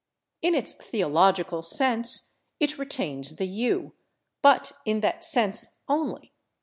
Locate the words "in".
0.41-0.55, 4.83-5.01